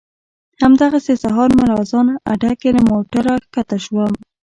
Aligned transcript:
همدغسې 0.61 1.13
سهار 1.23 1.49
ملا 1.57 1.75
اذان 1.83 2.07
اډه 2.33 2.51
کې 2.59 2.69
له 2.75 2.81
موټره 2.89 3.33
ښکته 3.43 3.77
شوم. 3.85 4.11